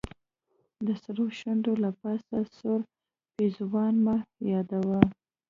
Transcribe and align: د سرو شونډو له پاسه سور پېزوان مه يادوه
د 0.85 0.87
سرو 1.03 1.25
شونډو 1.39 1.73
له 1.83 1.89
پاسه 2.01 2.37
سور 2.57 2.79
پېزوان 3.35 3.93
مه 4.05 4.15
يادوه 4.51 5.01